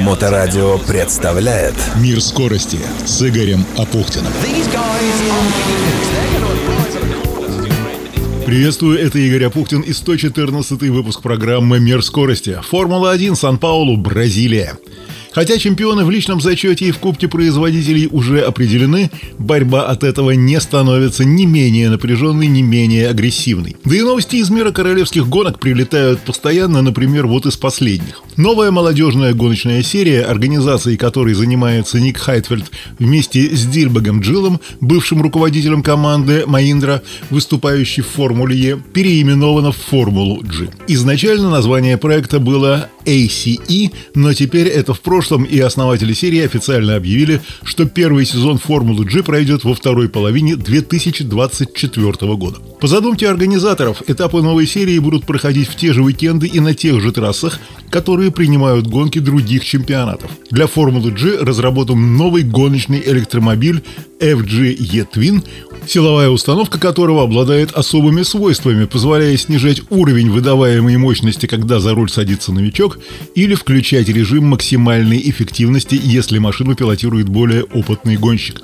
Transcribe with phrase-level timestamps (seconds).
[0.00, 4.32] Моторадио представляет Мир скорости с Игорем Апухтиным.
[8.44, 12.58] Приветствую, это Игорь Апухтин и 114 выпуск программы «Мир скорости».
[12.68, 14.76] Формула-1, Сан-Паулу, Бразилия.
[15.34, 20.60] Хотя чемпионы в личном зачете и в Кубке производителей уже определены, борьба от этого не
[20.60, 23.76] становится ни менее напряженной, ни менее агрессивной.
[23.84, 28.22] Да и новости из мира королевских гонок прилетают постоянно, например, вот из последних.
[28.36, 35.82] Новая молодежная гоночная серия, организацией которой занимается Ник Хайтфельд вместе с Дильбагом Джилом, бывшим руководителем
[35.82, 40.68] команды Маиндра, выступающий в Формуле Е, переименована в Формулу G.
[40.86, 47.40] Изначально название проекта было ACE, но теперь это в прошлом, и основатели серии официально объявили,
[47.62, 52.58] что первый сезон Формулы G пройдет во второй половине 2024 года.
[52.80, 57.00] По задумке организаторов, этапы новой серии будут проходить в те же уикенды и на тех
[57.00, 57.60] же трассах,
[57.90, 60.30] которые принимают гонки других чемпионатов.
[60.50, 63.82] Для Формулы G разработан новый гоночный электромобиль
[64.20, 65.44] FG E-Twin,
[65.86, 72.52] силовая установка которого обладает особыми свойствами, позволяя снижать уровень выдаваемой мощности, когда за руль садится
[72.52, 72.98] новичок,
[73.34, 78.62] или включать режим максимальной эффективности, если машину пилотирует более опытный гонщик.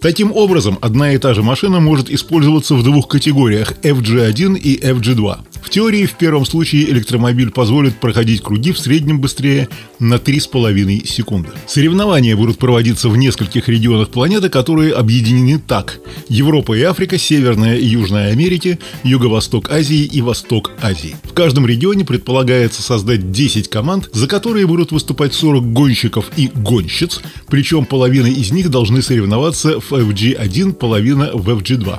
[0.00, 5.38] Таким образом, одна и та же машина может использоваться в двух категориях FG1 и FG2.
[5.66, 11.48] В теории в первом случае электромобиль позволит проходить круги в среднем быстрее на 3,5 секунды.
[11.66, 15.98] Соревнования будут проводиться в нескольких регионах планеты, которые объединены так.
[16.28, 21.16] Европа и Африка, Северная и Южная Америки, Юго-Восток Азии и Восток Азии.
[21.24, 27.20] В каждом регионе предполагается создать 10 команд, за которые будут выступать 40 гонщиков и гонщиц,
[27.48, 31.98] причем половина из них должны соревноваться в FG1, половина в FG2.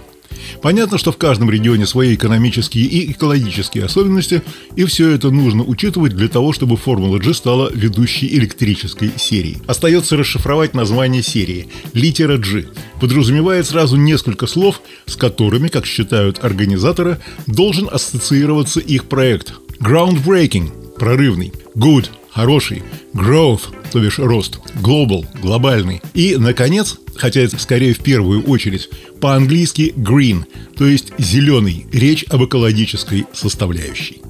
[0.61, 4.41] Понятно, что в каждом регионе свои экономические и экологические особенности,
[4.75, 9.57] и все это нужно учитывать для того, чтобы Формула G стала ведущей электрической серией.
[9.67, 11.67] Остается расшифровать название серии.
[11.93, 12.65] Литера G
[12.99, 19.53] подразумевает сразу несколько слов, с которыми, как считают организаторы, должен ассоциироваться их проект.
[19.80, 21.53] Groundbreaking– прорывный.
[21.75, 22.83] Good– хороший.
[23.13, 24.59] Growth– то бишь рост.
[24.81, 26.02] Global– глобальный.
[26.13, 28.89] И, наконец, хотя это скорее в первую очередь,
[29.20, 30.45] по-английски green,
[30.76, 34.22] то есть зеленый, речь об экологической составляющей.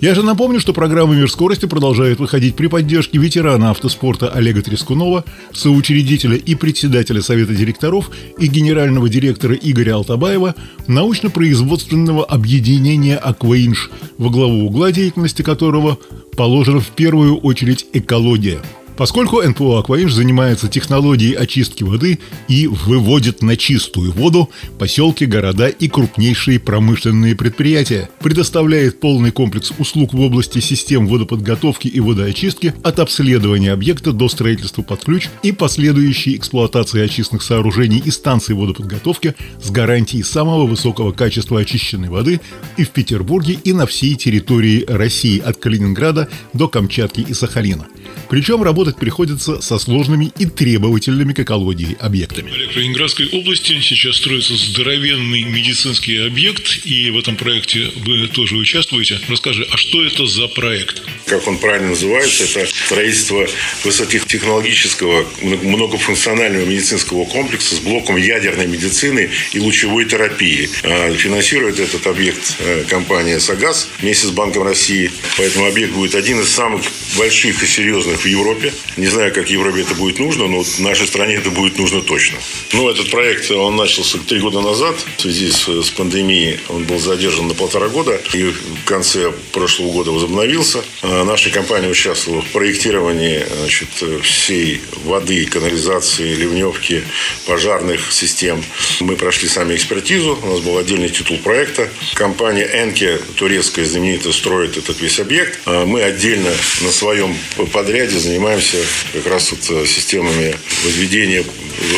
[0.00, 5.24] Я же напомню, что программа «Мир скорости» продолжает выходить при поддержке ветерана автоспорта Олега Трескунова,
[5.52, 10.56] соучредителя и председателя Совета директоров и генерального директора Игоря Алтабаева
[10.88, 15.98] научно-производственного объединения «Акваинш», во главу угла деятельности которого
[16.36, 18.60] положена в первую очередь экология–
[18.96, 25.88] Поскольку НПО «Акваинж» занимается технологией очистки воды и выводит на чистую воду поселки, города и
[25.88, 33.72] крупнейшие промышленные предприятия, предоставляет полный комплекс услуг в области систем водоподготовки и водоочистки от обследования
[33.72, 40.22] объекта до строительства под ключ и последующей эксплуатации очистных сооружений и станций водоподготовки с гарантией
[40.22, 42.40] самого высокого качества очищенной воды
[42.76, 47.88] и в Петербурге, и на всей территории России от Калининграда до Камчатки и Сахалина.
[48.28, 52.50] Причем работать приходится со сложными и требовательными к экологии объектами.
[52.50, 59.18] В Ленинградской области сейчас строится здоровенный медицинский объект, и в этом проекте вы тоже участвуете.
[59.28, 61.02] Расскажи, а что это за проект?
[61.26, 63.46] Как он правильно называется, это строительство
[63.84, 70.68] высокотехнологического многофункционального медицинского комплекса с блоком ядерной медицины и лучевой терапии.
[70.82, 75.10] А, финансирует этот объект э, компания «Сагаз» вместе с Банком России.
[75.38, 76.82] Поэтому объект будет один из самых
[77.16, 78.73] больших и серьезных в Европе.
[78.96, 82.38] Не знаю, как Европе это будет нужно, но нашей стране это будет нужно точно.
[82.72, 84.96] Ну, этот проект, он начался три года назад.
[85.16, 88.20] В связи с, с пандемией он был задержан на полтора года.
[88.32, 90.84] И в конце прошлого года возобновился.
[91.02, 93.88] А наша компания участвовала в проектировании значит,
[94.22, 97.02] всей воды, канализации, ливневки,
[97.46, 98.62] пожарных систем.
[99.00, 100.38] Мы прошли сами экспертизу.
[100.42, 101.88] У нас был отдельный титул проекта.
[102.14, 105.58] Компания Энке, турецкая знаменитая, строит этот весь объект.
[105.64, 106.50] А мы отдельно
[106.80, 107.36] на своем
[107.72, 108.18] подряде ряде
[108.64, 108.76] занимаемся
[109.12, 111.44] как раз вот э, системами возведения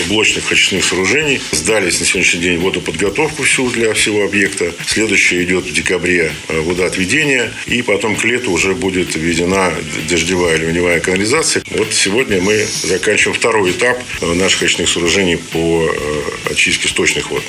[0.09, 1.41] блочных очистных сооружений.
[1.53, 4.73] Сдали на сегодняшний день водоподготовку всю для всего объекта.
[4.87, 7.53] Следующее идет в декабре э, водоотведение.
[7.67, 9.73] И потом к лету уже будет введена
[10.09, 11.63] дождевая ливневая канализация.
[11.71, 15.91] Вот сегодня мы заканчиваем второй этап э, наших очистных сооружений по
[16.51, 17.43] очистке сточных вод.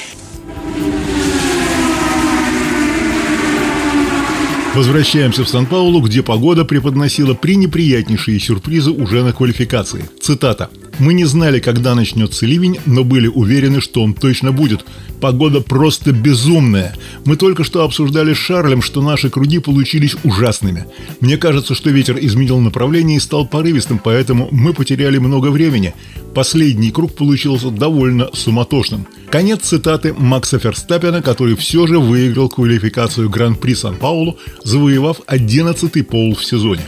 [4.77, 10.07] Возвращаемся в Сан-Паулу, где погода преподносила пренеприятнейшие сюрпризы уже на квалификации.
[10.21, 10.69] Цитата.
[10.99, 14.83] Мы не знали, когда начнется ливень, но были уверены, что он точно будет.
[15.21, 16.95] Погода просто безумная.
[17.25, 20.85] Мы только что обсуждали с Шарлем, что наши круги получились ужасными.
[21.19, 25.93] Мне кажется, что ветер изменил направление и стал порывистым, поэтому мы потеряли много времени.
[26.33, 29.07] Последний круг получился довольно суматошным.
[29.29, 36.43] Конец цитаты Макса Ферстаппена, который все же выиграл квалификацию Гран-при Сан-Паулу, завоевав 11-й пол в
[36.43, 36.83] сезоне.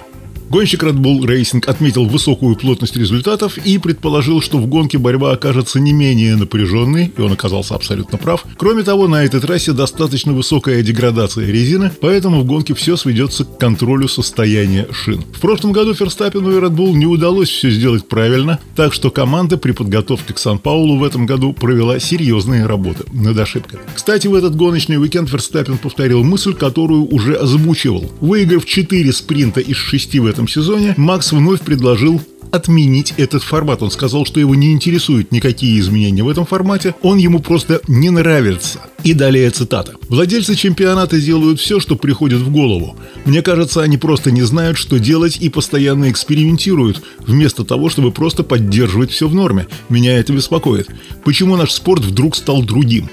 [0.49, 5.79] Гонщик Red Bull Racing отметил высокую плотность результатов и предположил, что в гонке борьба окажется
[5.79, 8.43] не менее напряженной, и он оказался абсолютно прав.
[8.57, 13.59] Кроме того, на этой трассе достаточно высокая деградация резины, поэтому в гонке все сведется к
[13.59, 15.21] контролю состояния шин.
[15.21, 19.57] В прошлом году Ферстаппину и Red Bull не удалось все сделать правильно, так что команда
[19.57, 23.83] при подготовке к Сан-Паулу в этом году провела серьезные работы над ошибками.
[23.93, 28.11] Кстати, в этот гоночный уикенд Ферстаппин повторил мысль, которую уже озвучивал.
[28.19, 32.21] Выиграв 4 спринта из 6 в этом этом сезоне, Макс вновь предложил
[32.51, 33.83] отменить этот формат.
[33.83, 38.09] Он сказал, что его не интересуют никакие изменения в этом формате, он ему просто не
[38.09, 38.79] нравится.
[39.03, 39.95] И далее цитата.
[40.07, 42.95] «Владельцы чемпионата делают все, что приходит в голову.
[43.25, 48.43] Мне кажется, они просто не знают, что делать и постоянно экспериментируют, вместо того, чтобы просто
[48.43, 49.67] поддерживать все в норме.
[49.89, 50.87] Меня это беспокоит.
[51.25, 53.09] Почему наш спорт вдруг стал другим?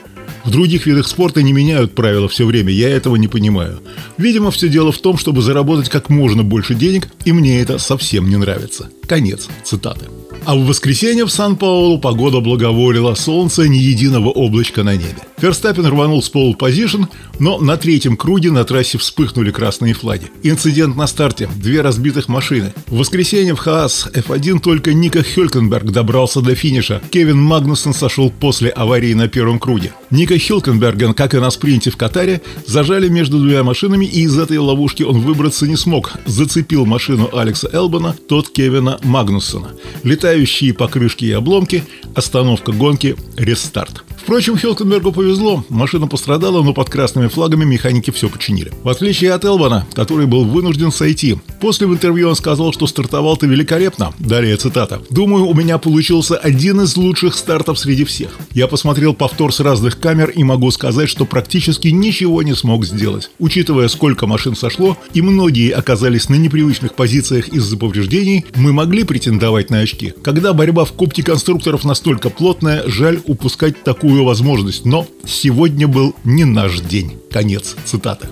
[0.46, 3.80] В других видах спорта не меняют правила все время, я этого не понимаю.
[4.16, 8.30] Видимо, все дело в том, чтобы заработать как можно больше денег, и мне это совсем
[8.30, 8.88] не нравится.
[9.08, 10.06] Конец цитаты.
[10.44, 15.18] А в воскресенье в Сан-Паулу погода благоволила, солнце ни единого облачка на небе.
[15.38, 17.04] Ферстаппин рванул с пол позишн,
[17.38, 20.28] но на третьем круге на трассе вспыхнули красные флаги.
[20.42, 22.72] Инцидент на старте, две разбитых машины.
[22.86, 27.02] В воскресенье в Хаас F1 только Ника Хюлькенберг добрался до финиша.
[27.10, 29.92] Кевин Магнусон сошел после аварии на первом круге.
[30.10, 34.56] Ника Хюлькенберген, как и на спринте в Катаре, зажали между двумя машинами, и из этой
[34.56, 36.12] ловушки он выбраться не смог.
[36.24, 39.72] Зацепил машину Алекса Элбана, тот Кевина Магнусона.
[40.02, 41.84] Летающие покрышки и обломки,
[42.14, 44.02] остановка гонки, рестарт.
[44.16, 45.64] Впрочем, Хилкенбергу повезло.
[45.68, 48.72] Машина пострадала, но под красными флагами механики все починили.
[48.82, 51.38] В отличие от Элбана, который был вынужден сойти.
[51.60, 54.12] После в интервью он сказал, что стартовал ты великолепно.
[54.18, 55.00] Далее цитата.
[55.10, 58.30] «Думаю, у меня получился один из лучших стартов среди всех.
[58.52, 63.30] Я посмотрел повтор с разных камер и могу сказать, что практически ничего не смог сделать.
[63.38, 69.70] Учитывая, сколько машин сошло, и многие оказались на непривычных позициях из-за повреждений, мы могли претендовать
[69.70, 70.14] на очки.
[70.22, 76.14] Когда борьба в Кубке конструкторов настолько плотная, жаль упускать такую такую возможность, но сегодня был
[76.22, 77.18] не наш день.
[77.28, 78.28] Конец цитаты.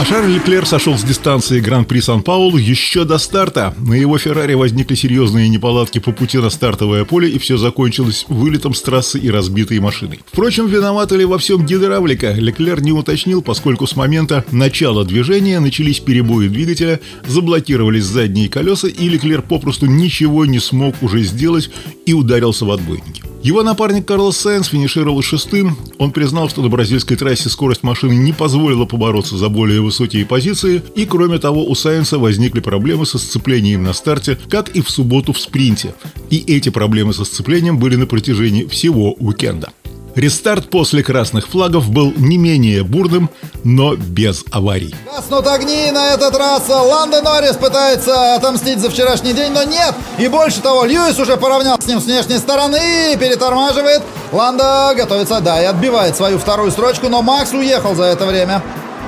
[0.00, 3.74] А Шарль Леклер сошел с дистанции Гран-при Сан-Паулу еще до старта.
[3.76, 8.72] На его Феррари возникли серьезные неполадки по пути на стартовое поле, и все закончилось вылетом
[8.72, 10.20] с трассы и разбитой машиной.
[10.24, 16.00] Впрочем, виновата ли во всем гидравлика, Леклер не уточнил, поскольку с момента начала движения начались
[16.00, 21.68] перебои двигателя, заблокировались задние колеса, и Леклер попросту ничего не смог уже сделать
[22.06, 23.22] и ударился в отбойники.
[23.42, 25.78] Его напарник Карлос Сайнс финишировал шестым.
[25.96, 30.82] Он признал, что на бразильской трассе скорость машины не позволила побороться за более высокие позиции,
[30.94, 35.32] и кроме того у Сайнса возникли проблемы со сцеплением на старте, как и в субботу
[35.32, 35.94] в спринте.
[36.30, 39.70] И эти проблемы со сцеплением были на протяжении всего уикенда.
[40.14, 43.30] Рестарт после красных флагов был не менее бурным,
[43.64, 44.94] но без аварий.
[45.06, 46.68] Гаснут огни на этот раз.
[46.68, 49.94] Ландо Норрис пытается отомстить за вчерашний день, но нет.
[50.18, 54.02] И больше того, Льюис уже поравнялся с ним с внешней стороны и перетормаживает.
[54.32, 58.62] Ландо готовится, да, и отбивает свою вторую строчку, но Макс уехал за это время.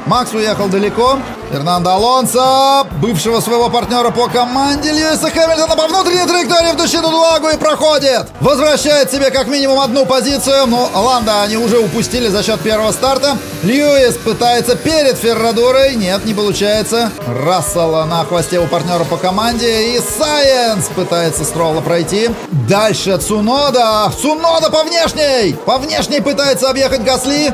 [0.06, 1.18] Макс уехал далеко.
[1.50, 7.48] Фернандо Алонсо, бывшего своего партнера по команде Льюиса Хэмилтона по внутренней траектории в дущину Дулагу
[7.50, 8.26] и проходит.
[8.40, 13.36] Возвращает себе как минимум одну позицию, но Ланда они уже упустили за счет первого старта.
[13.62, 15.94] Льюис пытается перед Феррадурой.
[15.94, 17.12] Нет, не получается.
[17.44, 19.94] Рассел на хвосте у партнера по команде.
[19.94, 22.30] И Сайнс пытается Стролла пройти.
[22.66, 24.10] Дальше Цунода.
[24.20, 25.52] Цунода по внешней.
[25.66, 27.52] По внешней пытается объехать Гасли.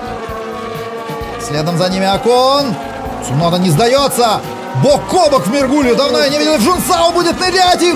[1.41, 2.75] Следом за ними Окон.
[3.27, 4.41] Цунода не сдается.
[4.83, 5.97] Бок о бок в Мергулью.
[5.97, 6.57] Давно я не видел.
[6.59, 7.95] Жунсау будет нырять и...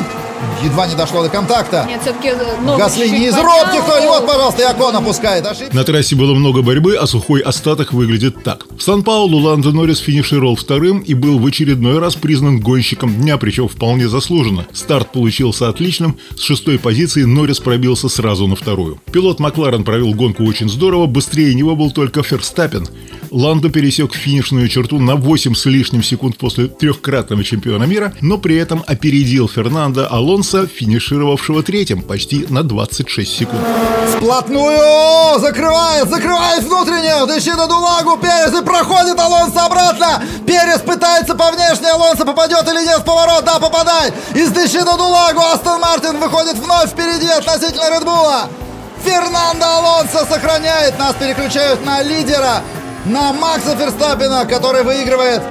[0.65, 1.85] Едва не дошло до контакта.
[1.89, 5.47] Нет, все-таки э, Гасли не из робких, кто вот, пожалуйста, и Окон опускает.
[5.47, 5.75] Ошибка.
[5.75, 8.67] На трассе было много борьбы, а сухой остаток выглядит так.
[8.77, 13.69] В Сан-Паулу Ландо Норрис финишировал вторым и был в очередной раз признан гонщиком дня, причем
[13.69, 14.67] вполне заслуженно.
[14.73, 16.19] Старт получился отличным.
[16.37, 19.01] С шестой позиции Норрис пробился сразу на вторую.
[19.13, 22.89] Пилот Макларен провел гонку очень здорово, быстрее него был только Ферстаппен.
[23.33, 28.57] Ландо пересек финишную черту на 8 с лишним секунд после трехкратного чемпиона мира, но при
[28.57, 33.63] этом опередил Фернандо Алонсо, финишировавшего третьим почти на 26 секунд.
[34.17, 35.41] Сплотную!
[35.41, 37.27] Закрывает, закрывает внутреннюю!
[37.27, 40.23] Дыщи на Дулагу, Перес и проходит Алонсо обратно!
[40.47, 43.45] Перес пытается по внешней, Алонсо попадет или нет в поворот?
[43.47, 44.13] Да, попадает!
[44.35, 48.51] Из Дыщи на Дулагу Астон Мартин выходит вновь впереди относительно Редбула!
[49.05, 52.63] Фернандо Алонсо сохраняет, нас переключают на лидера,
[53.05, 55.43] на Макса Ферстаппина, который выигрывает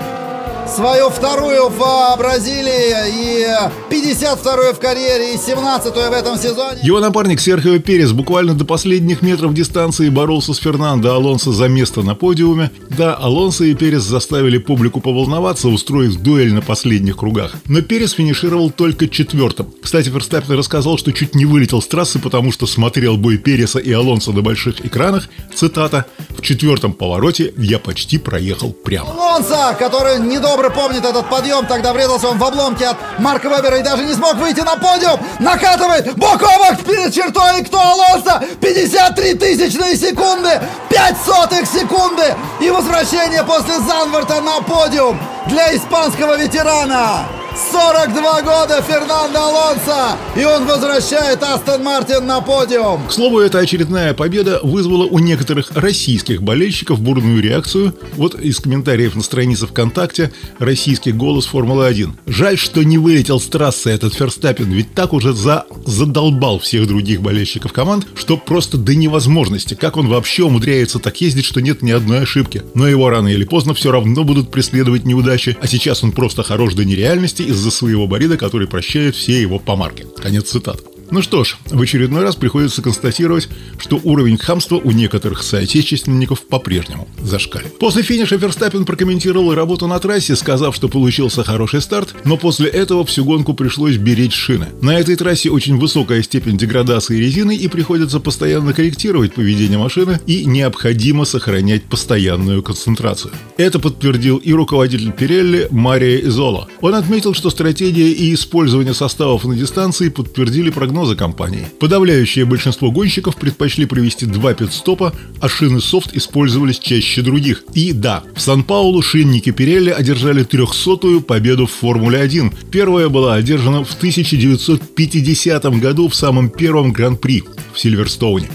[0.71, 3.45] свою вторую в Бразилии и
[3.89, 6.79] 52-ю в карьере и 17-ю в этом сезоне.
[6.81, 12.03] Его напарник Серхио Перес буквально до последних метров дистанции боролся с Фернандо Алонсо за место
[12.03, 12.71] на подиуме.
[12.89, 17.53] Да, Алонсо и Перес заставили публику поволноваться, устроив дуэль на последних кругах.
[17.65, 19.73] Но Перес финишировал только четвертым.
[19.81, 23.91] Кстати, Ферстаппин рассказал, что чуть не вылетел с трассы, потому что смотрел бой Переса и
[23.91, 25.27] Алонсо на больших экранах.
[25.53, 26.05] Цитата.
[26.29, 29.11] «В четвертом повороте я почти проехал прямо».
[29.11, 30.19] Алонсо, который
[30.62, 34.13] недобро помнит этот подъем, тогда врезался он в обломки от Марка Вебера и даже не
[34.13, 35.20] смог выйти на подиум.
[35.39, 37.63] Накатывает бок о бок перед чертой.
[37.65, 38.44] Кто Алонсо?
[38.62, 40.62] 53 тысячные секунды.
[40.89, 42.36] 5 сотых секунды.
[42.60, 47.40] И возвращение после Занварта на подиум для испанского ветерана.
[47.53, 53.08] 42 года Фернандо Алонсо, и он возвращает Астон Мартин на подиум.
[53.08, 57.93] К слову, эта очередная победа вызвала у некоторых российских болельщиков бурную реакцию.
[58.15, 62.12] Вот из комментариев на странице ВКонтакте «Российский голос Формулы-1».
[62.25, 65.65] Жаль, что не вылетел с трассы этот Ферстаппин, ведь так уже за...
[65.86, 69.74] задолбал всех других болельщиков команд, что просто до невозможности.
[69.74, 72.63] Как он вообще умудряется так ездить, что нет ни одной ошибки.
[72.75, 76.75] Но его рано или поздно все равно будут преследовать неудачи, а сейчас он просто хорош
[76.75, 80.05] до нереальности из-за своего борида, который прощает все его помарки.
[80.17, 80.83] Конец цитаты.
[81.12, 87.06] Ну что ж, в очередной раз приходится констатировать, что уровень хамства у некоторых соотечественников по-прежнему
[87.20, 87.77] зашкаливает.
[87.80, 93.06] После финиша Ферстаппин прокомментировал работу на трассе, сказав, что получился хороший старт, но после этого
[93.06, 94.68] всю гонку пришлось беречь шины.
[94.82, 100.46] На этой трассе очень высокая степень деградации резины и приходится постоянно корректировать поведение машины и
[100.46, 103.34] необходимо сохранять постоянную концентрацию.
[103.58, 106.70] Это подтвердил и руководитель Пирелли Мария Изола.
[106.80, 111.67] Он отметил, что стратегия и использование составов на дистанции подтвердили прогноз прогнозы компании.
[111.79, 117.63] Подавляющее большинство гонщиков предпочли провести два пит-стопа, а шины софт использовались чаще других.
[117.74, 122.53] И да, в Сан-Паулу шинники Пирелли одержали 300-ю победу в Формуле-1.
[122.72, 127.43] Первая была одержана в 1950 году в самом первом Гран-при
[127.74, 128.50] в Сильверстоуне.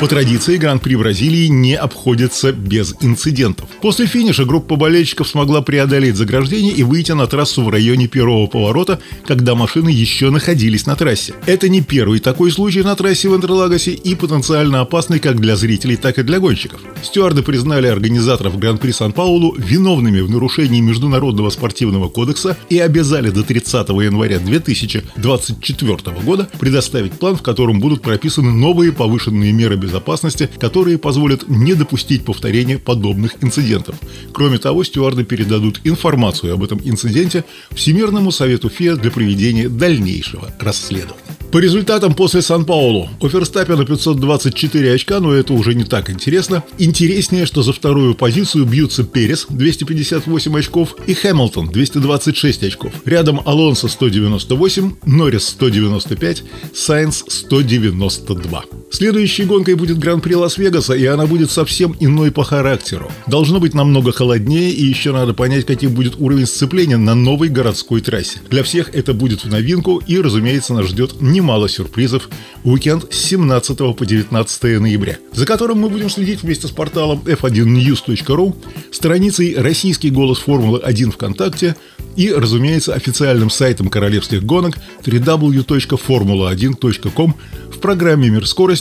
[0.00, 3.68] По традиции, Гран-при Бразилии не обходится без инцидентов.
[3.82, 8.98] После финиша группа болельщиков смогла преодолеть заграждение и выйти на трассу в районе первого поворота,
[9.26, 11.34] когда машины еще находились на трассе.
[11.44, 15.96] Это не первый такой случай на трассе в Интерлагосе и потенциально опасный как для зрителей,
[15.96, 16.80] так и для гонщиков.
[17.02, 23.90] Стюарды признали организаторов Гран-при Сан-Паулу виновными в нарушении Международного спортивного кодекса и обязали до 30
[23.90, 30.98] января 2024 года предоставить план, в котором будут прописаны новые повышенные меры безопасности безопасности, которые
[30.98, 33.96] позволят не допустить повторения подобных инцидентов.
[34.32, 41.16] Кроме того, стюарды передадут информацию об этом инциденте Всемирному совету ФИА для проведения дальнейшего расследования.
[41.52, 46.62] По результатам после Сан-Паулу у Ферстаппена 524 очка, но это уже не так интересно.
[46.78, 52.92] Интереснее, что за вторую позицию бьются Перес 258 очков и Хэмилтон 226 очков.
[53.04, 58.79] Рядом Алонсо 198, Норрис 195, Сайнс 192.
[58.90, 63.08] Следующей гонкой будет Гран-при Лас-Вегаса, и она будет совсем иной по характеру.
[63.28, 68.00] Должно быть намного холоднее, и еще надо понять, каким будет уровень сцепления на новой городской
[68.00, 68.40] трассе.
[68.50, 72.28] Для всех это будет в новинку, и, разумеется, нас ждет немало сюрпризов
[72.64, 78.56] уикенд с 17 по 19 ноября, за которым мы будем следить вместе с порталом f1news.ru,
[78.90, 81.76] страницей «Российский голос Формулы-1 ВКонтакте»
[82.16, 87.34] и, разумеется, официальным сайтом королевских гонок www.formula1.com
[87.70, 88.79] в программе «Мир скорости»,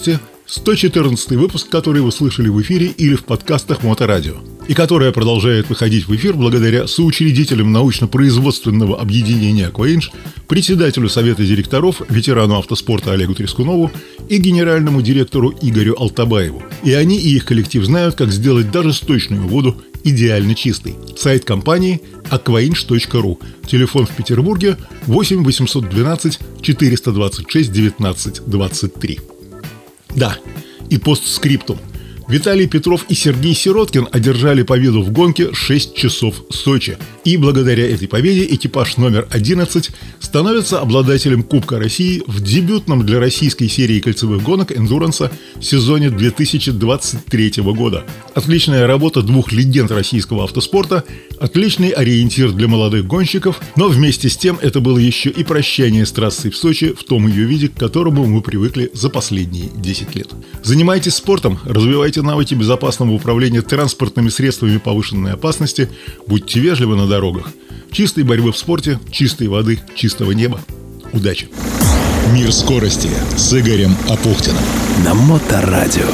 [0.50, 4.38] 114 выпуск, который вы слышали в эфире или в подкастах Моторадио,
[4.68, 10.12] и которая продолжает выходить в эфир благодаря соучредителям научно-производственного объединения «Акваинж»,
[10.48, 13.92] председателю Совета директоров, ветерану автоспорта Олегу Трескунову
[14.28, 16.64] и генеральному директору Игорю Алтабаеву.
[16.84, 20.96] И они и их коллектив знают, как сделать даже сточную воду идеально чистой.
[21.16, 22.02] Сайт компании
[22.32, 23.38] aquainch.ru.
[23.68, 29.20] Телефон в Петербурге 8 812 426 19 23.
[30.16, 30.38] Да,
[30.90, 31.78] и постскриптум.
[32.30, 36.96] Виталий Петров и Сергей Сироткин одержали победу в гонке 6 часов Сочи.
[37.26, 43.68] И благодаря этой победе экипаж номер 11 становится обладателем Кубка России в дебютном для российской
[43.68, 48.06] серии кольцевых гонок эндуранса сезоне 2023 года.
[48.36, 51.04] Отличная работа двух легенд российского автоспорта,
[51.40, 56.12] отличный ориентир для молодых гонщиков, но вместе с тем это было еще и прощание с
[56.12, 60.28] трассой в Сочи в том ее виде, к которому мы привыкли за последние 10 лет.
[60.62, 65.90] Занимайтесь спортом, развивайте навыки безопасного управления транспортными средствами повышенной опасности,
[66.28, 67.50] будьте вежливы на дорогах.
[67.92, 70.60] Чистой борьбы в спорте, чистой воды, чистого неба.
[71.12, 71.50] Удачи!
[72.34, 74.64] Мир скорости с Игорем Апухтиным.
[75.04, 76.06] На Моторадио.